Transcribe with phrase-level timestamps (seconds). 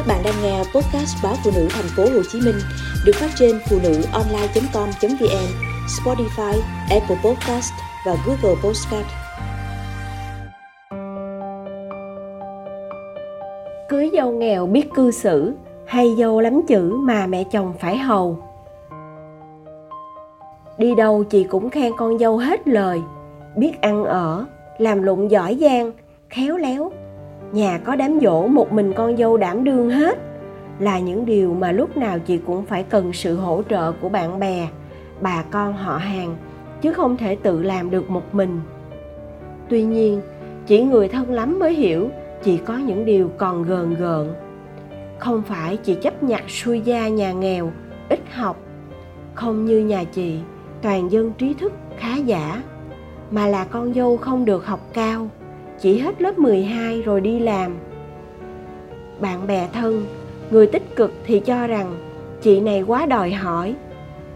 [0.00, 2.54] Các bạn đang nghe podcast báo phụ nữ thành phố Hồ Chí Minh
[3.04, 5.48] được phát trên phụ nữ online.com.vn,
[5.86, 7.72] Spotify, Apple Podcast
[8.06, 9.06] và Google Podcast.
[13.88, 15.54] Cưới dâu nghèo biết cư xử
[15.86, 18.38] hay dâu lắm chữ mà mẹ chồng phải hầu.
[20.78, 23.00] Đi đâu chị cũng khen con dâu hết lời,
[23.56, 24.46] biết ăn ở,
[24.78, 25.92] làm lụng giỏi giang,
[26.28, 26.92] khéo léo,
[27.52, 30.18] nhà có đám dỗ một mình con dâu đảm đương hết.
[30.78, 34.38] Là những điều mà lúc nào chị cũng phải cần sự hỗ trợ của bạn
[34.38, 34.68] bè,
[35.20, 36.36] bà con họ hàng,
[36.80, 38.60] chứ không thể tự làm được một mình.
[39.68, 40.20] Tuy nhiên,
[40.66, 42.08] chỉ người thân lắm mới hiểu
[42.42, 44.28] chị có những điều còn gờn gợn.
[45.18, 47.70] Không phải chị chấp nhặt xuôi gia nhà nghèo,
[48.08, 48.56] ít học.
[49.34, 50.38] Không như nhà chị,
[50.82, 52.62] toàn dân trí thức khá giả,
[53.30, 55.28] mà là con dâu không được học cao
[55.80, 57.76] chỉ hết lớp 12 rồi đi làm.
[59.20, 60.06] Bạn bè thân,
[60.50, 61.96] người tích cực thì cho rằng
[62.42, 63.74] chị này quá đòi hỏi.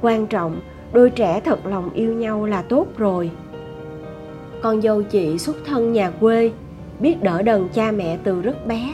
[0.00, 0.60] Quan trọng,
[0.92, 3.30] đôi trẻ thật lòng yêu nhau là tốt rồi.
[4.62, 6.50] Con dâu chị xuất thân nhà quê,
[7.00, 8.92] biết đỡ đần cha mẹ từ rất bé.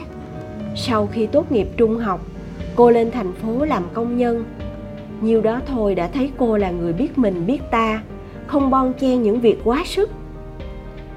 [0.75, 2.21] Sau khi tốt nghiệp trung học,
[2.75, 4.43] cô lên thành phố làm công nhân.
[5.21, 8.03] Nhiều đó thôi đã thấy cô là người biết mình biết ta,
[8.47, 10.09] không bon chen những việc quá sức.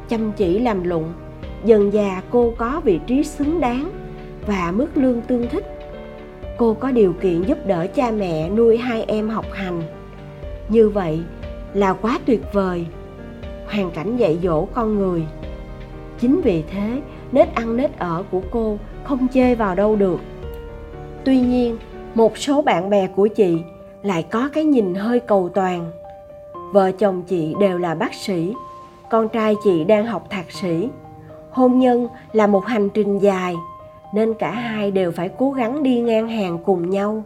[0.09, 1.13] Chăm chỉ làm lụng,
[1.65, 3.91] dần già cô có vị trí xứng đáng
[4.47, 5.65] và mức lương tương thích.
[6.57, 9.83] Cô có điều kiện giúp đỡ cha mẹ nuôi hai em học hành.
[10.69, 11.21] Như vậy
[11.75, 12.87] là quá tuyệt vời.
[13.67, 15.23] Hoàn cảnh dạy dỗ con người.
[16.21, 17.01] Chính vì thế
[17.33, 20.21] nết ăn nết ở của cô không chê vào đâu được.
[21.25, 21.77] Tuy nhiên,
[22.15, 23.59] một số bạn bè của chị
[24.03, 25.91] lại có cái nhìn hơi cầu toàn.
[26.73, 28.53] Vợ chồng chị đều là bác sĩ,
[29.11, 30.89] con trai chị đang học thạc sĩ
[31.53, 33.55] hôn nhân là một hành trình dài,
[34.15, 37.23] nên cả hai đều phải cố gắng đi ngang hàng cùng nhau.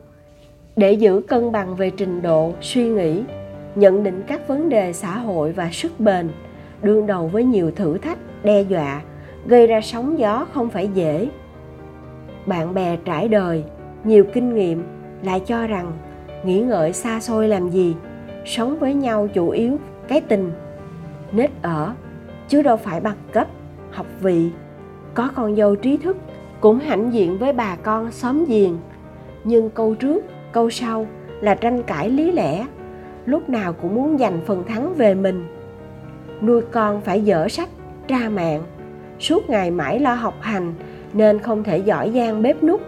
[0.77, 3.23] Để giữ cân bằng về trình độ, suy nghĩ,
[3.75, 6.29] nhận định các vấn đề xã hội và sức bền,
[6.83, 9.03] đương đầu với nhiều thử thách, đe dọa,
[9.47, 11.29] gây ra sóng gió không phải dễ.
[12.47, 13.65] Bạn bè trải đời,
[14.05, 14.85] nhiều kinh nghiệm
[15.23, 15.93] lại cho rằng
[16.45, 17.95] nghĩ ngợi xa xôi làm gì,
[18.45, 19.79] sống với nhau chủ yếu
[20.09, 20.53] cái tình,
[21.33, 21.95] nết ở,
[22.49, 23.49] chứ đâu phải bằng cấp
[23.97, 24.51] học vị.
[25.15, 26.17] Có con dâu trí thức
[26.61, 28.79] cũng hãnh diện với bà con xóm giềng.
[29.45, 31.07] Nhưng câu trước, câu sau
[31.41, 32.67] là tranh cãi lý lẽ.
[33.27, 35.47] Lúc nào cũng muốn giành phần thắng về mình.
[36.43, 37.69] Nuôi con phải dở sách,
[38.09, 38.63] tra mạng.
[39.21, 40.75] Suốt ngày mãi lo học hành
[41.13, 42.81] nên không thể giỏi giang bếp nút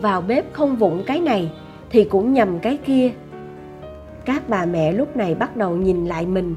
[0.00, 1.52] vào bếp không vụng cái này
[1.90, 3.10] thì cũng nhầm cái kia.
[4.24, 6.54] Các bà mẹ lúc này bắt đầu nhìn lại mình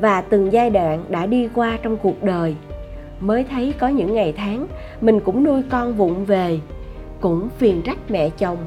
[0.00, 2.56] và từng giai đoạn đã đi qua trong cuộc đời
[3.20, 4.66] mới thấy có những ngày tháng
[5.00, 6.60] mình cũng nuôi con vụng về,
[7.20, 8.58] cũng phiền trách mẹ chồng.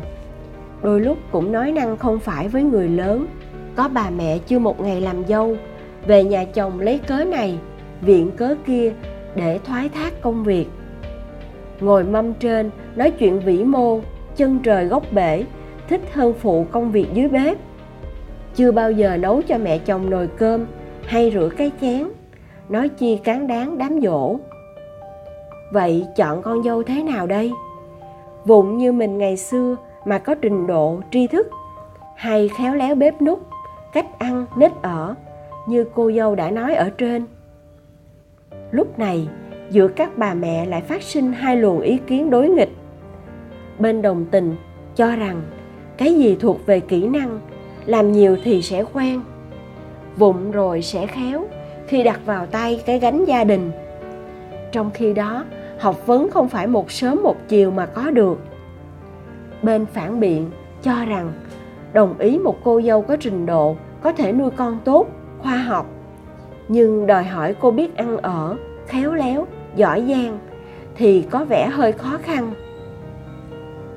[0.84, 3.28] Đôi lúc cũng nói năng không phải với người lớn,
[3.76, 5.56] có bà mẹ chưa một ngày làm dâu,
[6.08, 7.58] về nhà chồng lấy cớ này,
[8.02, 8.94] viện cớ kia
[9.36, 10.66] để thoái thác công việc.
[11.80, 14.00] Ngồi mâm trên, nói chuyện vĩ mô,
[14.36, 15.44] chân trời góc bể,
[15.90, 17.58] thích hơn phụ công việc dưới bếp.
[18.56, 20.66] Chưa bao giờ nấu cho mẹ chồng nồi cơm
[21.06, 22.08] hay rửa cái chén
[22.72, 24.36] nói chi cán đáng đám dỗ.
[25.72, 27.52] Vậy chọn con dâu thế nào đây?
[28.46, 31.48] Vụng như mình ngày xưa mà có trình độ tri thức,
[32.16, 33.40] hay khéo léo bếp nút
[33.94, 35.16] cách ăn, nết ở,
[35.68, 37.26] như cô dâu đã nói ở trên.
[38.72, 39.28] Lúc này,
[39.70, 42.72] giữa các bà mẹ lại phát sinh hai luồng ý kiến đối nghịch.
[43.80, 44.56] Bên đồng tình,
[44.96, 45.42] cho rằng
[45.98, 47.40] cái gì thuộc về kỹ năng,
[47.86, 49.22] làm nhiều thì sẽ quen
[50.18, 51.46] vụng rồi sẽ khéo
[51.92, 53.72] khi đặt vào tay cái gánh gia đình.
[54.72, 55.46] Trong khi đó,
[55.80, 58.40] học vấn không phải một sớm một chiều mà có được.
[59.62, 60.52] Bên phản biện
[60.84, 61.34] cho rằng
[61.94, 65.08] đồng ý một cô dâu có trình độ có thể nuôi con tốt,
[65.40, 65.86] khoa học.
[66.68, 68.56] Nhưng đòi hỏi cô biết ăn ở,
[68.88, 70.40] khéo léo, giỏi giang
[70.96, 72.54] thì có vẻ hơi khó khăn.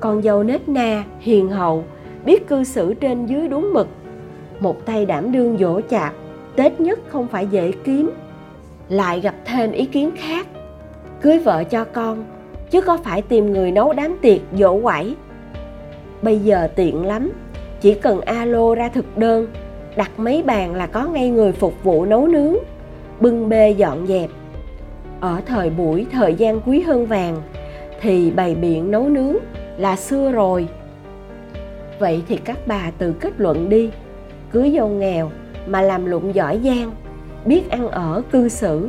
[0.00, 1.85] Con dâu nết na, hiền hậu,
[2.25, 3.88] biết cư xử trên dưới đúng mực.
[4.61, 6.12] Một tay đảm đương dỗ chạp
[6.56, 8.11] tết nhất không phải dễ kiếm,
[8.89, 10.47] lại gặp thêm ý kiến khác.
[11.21, 12.25] Cưới vợ cho con,
[12.71, 15.15] chứ có phải tìm người nấu đám tiệc dỗ quẩy.
[16.23, 17.33] Bây giờ tiện lắm,
[17.81, 19.47] chỉ cần alo ra thực đơn,
[19.97, 22.55] đặt mấy bàn là có ngay người phục vụ nấu nướng,
[23.21, 24.31] bưng bê dọn dẹp.
[25.21, 27.43] Ở thời buổi thời gian quý hơn vàng,
[28.01, 29.37] thì bày biện nấu nướng
[29.79, 30.69] là xưa rồi.
[31.99, 33.91] Vậy thì các bà tự kết luận đi
[34.53, 35.31] cưới dâu nghèo
[35.66, 36.93] mà làm lụng giỏi giang,
[37.44, 38.88] biết ăn ở, cư xử.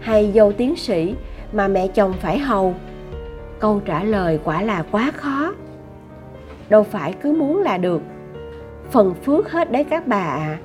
[0.00, 1.14] Hay dâu tiến sĩ
[1.52, 2.74] mà mẹ chồng phải hầu.
[3.58, 5.52] Câu trả lời quả là quá khó.
[6.68, 8.02] Đâu phải cứ muốn là được.
[8.90, 10.36] Phần phước hết đấy các bà ạ.
[10.36, 10.58] À.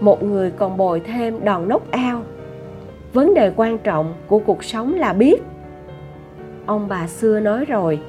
[0.00, 2.22] một người còn bồi thêm đòn nốc ao.
[3.12, 5.42] Vấn đề quan trọng của cuộc sống là biết.
[6.66, 8.00] Ông bà xưa nói rồi,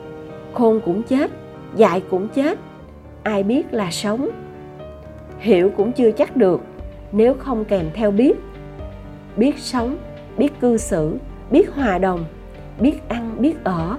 [0.54, 1.32] khôn cũng chết,
[1.76, 2.60] dại cũng chết,
[3.24, 4.30] ai biết là sống
[5.40, 6.62] hiểu cũng chưa chắc được,
[7.12, 8.34] nếu không kèm theo biết.
[9.38, 9.98] Biết sống,
[10.38, 11.18] biết cư xử,
[11.52, 12.26] biết hòa đồng,
[12.80, 13.98] biết ăn, biết ở,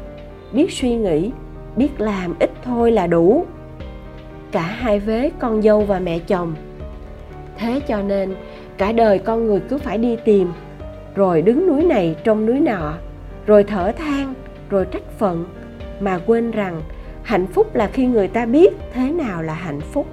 [0.52, 1.30] biết suy nghĩ,
[1.76, 3.46] biết làm ít thôi là đủ.
[4.52, 6.54] Cả hai vế, con dâu và mẹ chồng.
[7.58, 8.34] Thế cho nên,
[8.78, 10.52] cả đời con người cứ phải đi tìm,
[11.14, 12.94] rồi đứng núi này trong núi nọ,
[13.46, 14.34] rồi thở than,
[14.70, 15.44] rồi trách phận,
[16.00, 16.82] mà quên rằng
[17.22, 20.06] hạnh phúc là khi người ta biết thế nào là hạnh phúc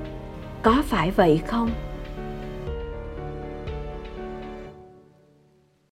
[0.66, 1.70] có phải vậy không?